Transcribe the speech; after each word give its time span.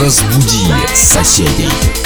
Разбуди 0.00 0.66
соседей. 0.94 2.01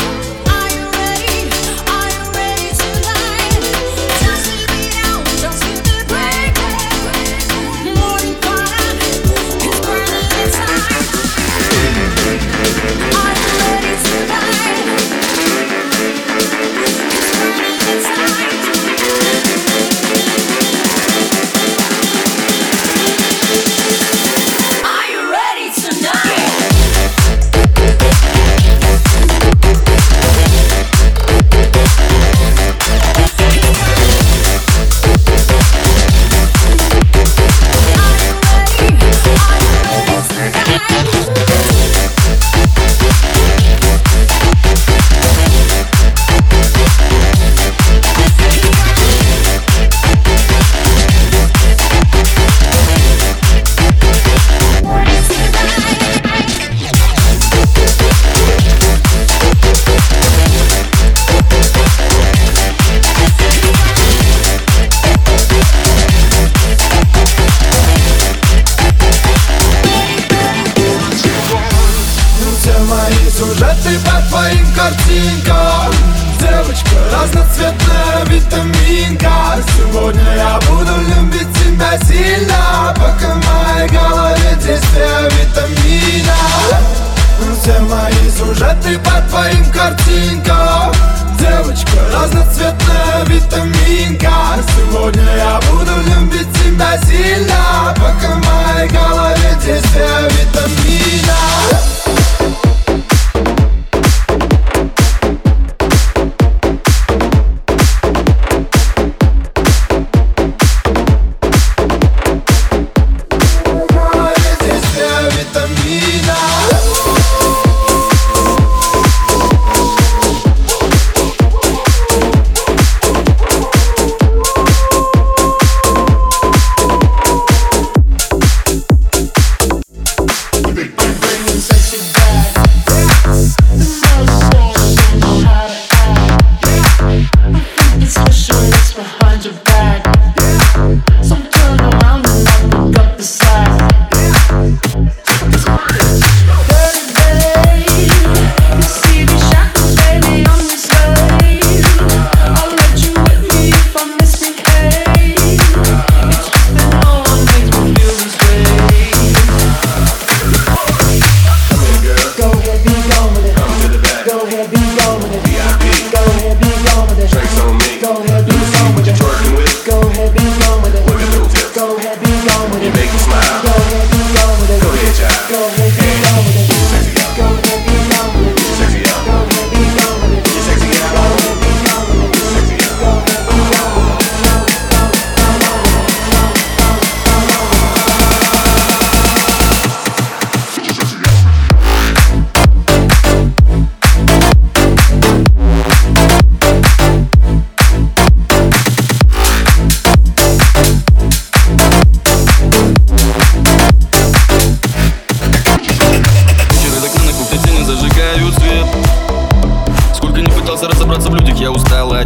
Мои 87.86 88.30
сюжеты 88.30 88.98
по 88.98 89.20
твоим 89.28 89.64
картинкам. 89.70 90.92
Девочка 91.38 91.98
разноцветная 92.12 93.24
витаминка. 93.26 94.32
Сегодня 94.76 95.36
я 95.36 95.60
буду 95.70 95.92
любить 96.06 96.52
тебя 96.52 96.98
сильно. 97.02 97.94
Пока 97.96 98.34
в 98.34 98.44
моей 98.44 98.88
голове 98.88 99.56
действие 99.64 100.28
витамина 100.30 101.95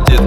одет 0.01 0.21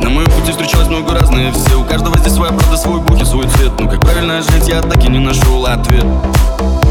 На 0.00 0.10
моем 0.10 0.30
пути 0.30 0.52
встречалось 0.52 0.88
много 0.88 1.14
разных 1.14 1.54
все 1.54 1.80
У 1.80 1.84
каждого 1.84 2.18
здесь 2.18 2.34
своя 2.34 2.52
правда, 2.52 2.76
свой 2.76 3.00
бог 3.00 3.20
и 3.20 3.24
свой 3.24 3.48
цвет. 3.48 3.72
Но 3.78 3.88
как 3.88 4.00
правильно 4.00 4.42
жить, 4.42 4.68
я 4.68 4.80
так 4.82 5.02
и 5.04 5.08
не 5.08 5.18
нашел 5.18 5.66
ответ. 5.66 6.04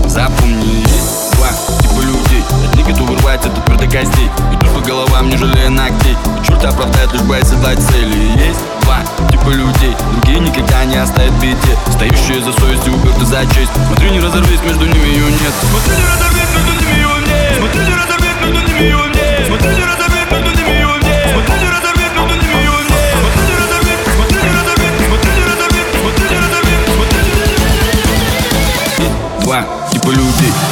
Запомни, 0.08 0.82
есть 0.82 1.32
два 1.36 1.50
типа 1.82 2.02
людей. 2.02 2.44
Одни 2.70 2.84
готовы 2.84 3.16
рвать 3.18 3.42
этот 3.46 3.78
до 3.78 3.86
костей. 3.86 4.30
Идут 4.54 4.70
по 4.74 4.80
головам, 4.82 5.30
не 5.30 5.38
жалея 5.38 5.70
ногтей. 5.70 6.14
И 6.14 6.46
черт 6.46 6.64
оправдает, 6.66 7.14
лишь 7.14 7.22
бы 7.22 7.38
оседлать 7.38 7.80
цели. 7.80 8.38
Есть 8.46 8.60
два 8.84 9.00
типа 9.32 9.50
людей. 9.50 9.96
Другие 10.12 10.40
никогда 10.40 10.84
не 10.86 10.98
оставят 10.98 11.32
в 11.34 11.42
беде. 11.42 11.78
Стоящие 11.92 12.44
за 12.44 12.52
совесть 12.54 12.88
и 12.88 12.90
уперты 12.90 13.26
за 13.26 13.46
честь. 13.46 13.72
Смотри, 13.88 14.12
не 14.12 14.20
разорвись, 14.20 14.62
между 14.64 14.86
ними 14.86 15.08
ее 15.08 15.26
нет. 15.26 15.54
Смотри, 15.62 16.02
не 16.02 16.08
разорвись, 16.08 16.50
между 16.56 16.86
ними 16.86 16.98
ее 16.98 17.10
нет. 17.28 17.58
Смотри, 17.58 17.80
не 17.82 17.94
разорвись, 17.94 18.38
между 18.42 18.68
ними 18.68 18.84
ее 18.84 18.98
нет 18.98 19.11
типа 30.16 30.71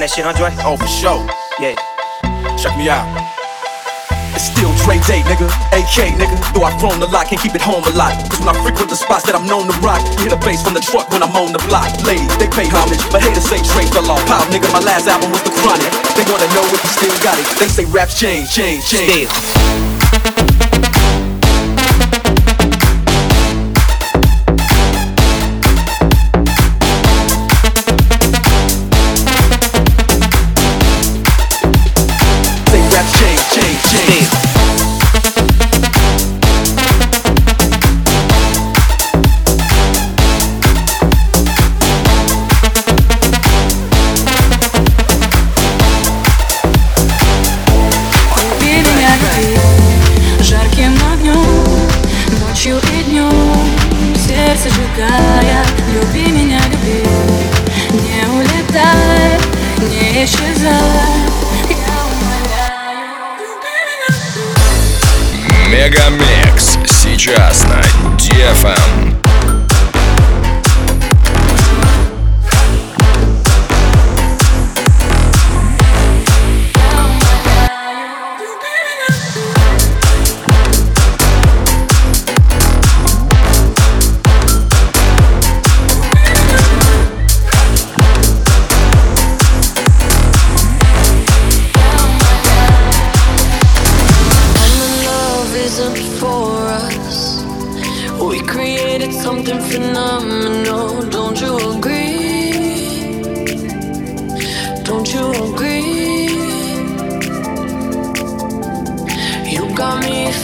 on 0.00 0.08
that 0.08 0.16
shit, 0.16 0.24
Andre? 0.24 0.48
Oh, 0.64 0.80
for 0.80 0.88
sure. 0.88 1.20
Yeah. 1.60 1.76
Check 2.56 2.72
me 2.80 2.88
out. 2.88 3.04
It's 4.32 4.48
still 4.48 4.72
Dre 4.80 4.96
Day, 5.04 5.20
nigga. 5.28 5.44
AK, 5.76 6.16
nigga. 6.16 6.36
Though 6.56 6.64
I've 6.64 6.80
grown 6.80 6.96
a 7.04 7.10
lot, 7.12 7.28
can't 7.28 7.40
keep 7.40 7.52
it 7.52 7.60
home 7.60 7.84
a 7.84 7.92
lot. 7.92 8.16
Cause 8.32 8.40
when 8.40 8.48
I 8.48 8.56
frequent 8.64 8.88
the 8.88 8.96
spots 8.96 9.28
that 9.28 9.36
I'm 9.36 9.44
known 9.44 9.68
to 9.68 9.76
rock, 9.84 10.00
you 10.16 10.24
hear 10.24 10.32
the 10.32 10.40
bass 10.40 10.64
from 10.64 10.72
the 10.72 10.80
truck 10.80 11.12
when 11.12 11.20
I'm 11.20 11.36
on 11.36 11.52
the 11.52 11.60
block. 11.68 11.92
Ladies, 12.08 12.32
they 12.40 12.48
pay 12.48 12.64
homage, 12.72 13.02
but 13.12 13.20
haters 13.20 13.44
say 13.44 13.60
Dre 13.60 13.84
fell 13.92 14.08
off. 14.08 14.24
Pop, 14.24 14.48
nigga, 14.48 14.72
my 14.72 14.80
last 14.80 15.04
album 15.04 15.36
was 15.36 15.44
The 15.44 15.52
Chronic. 15.60 15.92
They 16.16 16.24
wanna 16.32 16.48
know 16.56 16.64
if 16.72 16.80
you 16.80 16.90
still 16.96 17.16
got 17.20 17.36
it. 17.36 17.44
They 17.60 17.68
say 17.68 17.84
raps 17.92 18.16
change, 18.16 18.48
change, 18.48 18.88
change. 18.88 19.28
Still. 19.28 19.99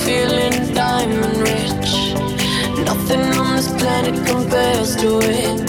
feeling 0.06 0.72
diamond 0.72 1.36
rich. 1.38 1.90
Nothing 2.86 3.24
on 3.42 3.56
this 3.56 3.72
planet 3.72 4.14
compares 4.24 4.94
to 4.94 5.18
it. 5.20 5.65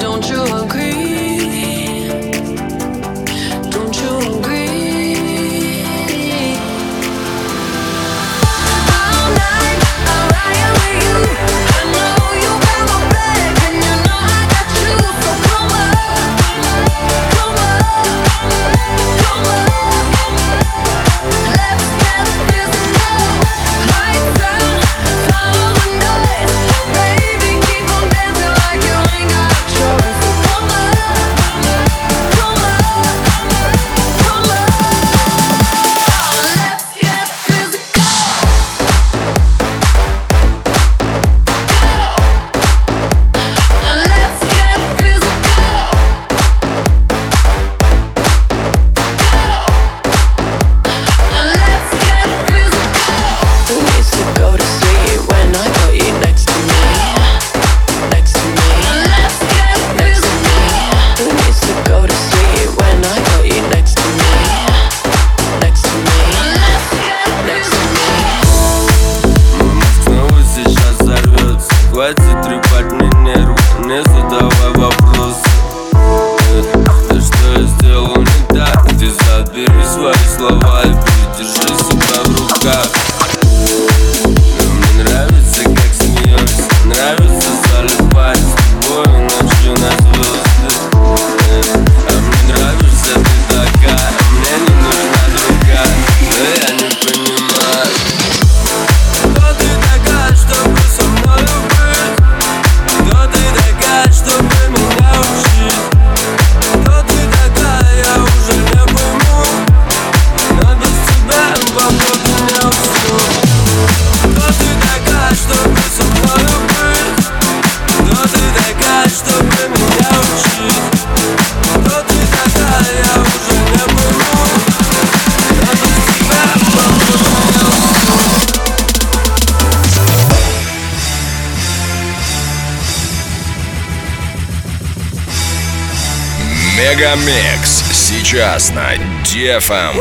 Мегамикс 136.97 137.83
сейчас 137.93 138.71
на 138.71 138.95
DFM. 139.23 139.93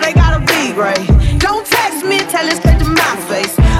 They 0.00 0.12
gotta? 0.12 0.38
Don't 1.38 1.66
text 1.66 2.04
me, 2.04 2.18
tell. 2.30 2.46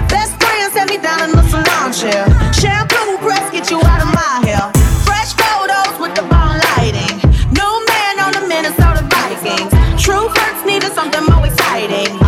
Best 0.08 0.32
friend 0.42 0.90
me 0.90 0.99
down 0.99 1.23
in 1.23 1.30
the 1.30 1.44
salon 1.49 1.92
chair. 1.92 2.26
Shampoo 2.52 3.18
press 3.18 3.52
get 3.52 3.70
you 3.70 3.78
out 3.78 4.02
of 4.02 4.11
my 4.12 4.42
hair. 4.44 4.73
Fresh 5.06 5.34
photos 5.34 5.96
with 6.00 6.14
the 6.16 6.23
lighting. 6.76 7.20
Man 7.88 8.18
on 8.18 8.32
the 8.32 8.49
Minnesota 8.49 9.06
Vikings. 9.14 9.70
True 10.02 10.28
something 10.92 11.25
more 11.26 11.46
exciting. 11.46 12.18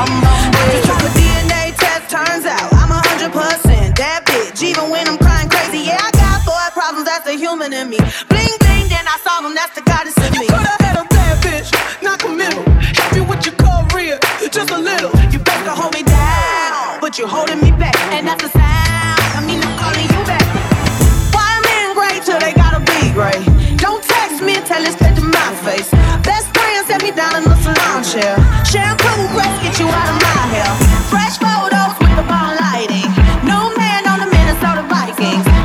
I'm. 0.00 0.19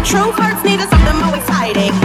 True 0.05 0.31
flirts 0.33 0.63
needed 0.63 0.87
something 0.87 1.17
more 1.17 1.35
exciting. 1.35 2.04